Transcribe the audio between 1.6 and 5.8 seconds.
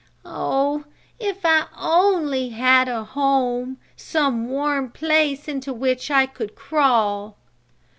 only had a home some warm place into